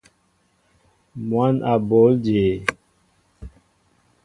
[1.27, 2.43] Mwăn a bǒl jě?